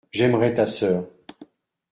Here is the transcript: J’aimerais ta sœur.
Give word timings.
J’aimerais 0.11 0.55
ta 0.55 0.65
sœur. 0.65 1.05